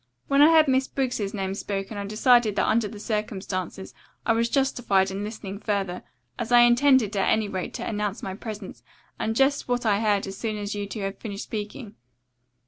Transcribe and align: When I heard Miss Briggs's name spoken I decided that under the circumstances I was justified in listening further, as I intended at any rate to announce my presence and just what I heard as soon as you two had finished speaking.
When 0.27 0.41
I 0.41 0.51
heard 0.51 0.67
Miss 0.67 0.87
Briggs's 0.87 1.31
name 1.31 1.53
spoken 1.53 1.95
I 1.95 2.05
decided 2.07 2.55
that 2.55 2.65
under 2.67 2.87
the 2.87 2.99
circumstances 2.99 3.93
I 4.25 4.33
was 4.33 4.49
justified 4.49 5.11
in 5.11 5.23
listening 5.23 5.59
further, 5.59 6.01
as 6.39 6.51
I 6.51 6.61
intended 6.61 7.15
at 7.15 7.29
any 7.29 7.47
rate 7.47 7.75
to 7.75 7.87
announce 7.87 8.23
my 8.23 8.33
presence 8.33 8.81
and 9.19 9.35
just 9.35 9.67
what 9.67 9.85
I 9.85 9.99
heard 9.99 10.25
as 10.25 10.35
soon 10.35 10.57
as 10.57 10.73
you 10.73 10.87
two 10.87 11.01
had 11.01 11.19
finished 11.19 11.43
speaking. 11.43 11.97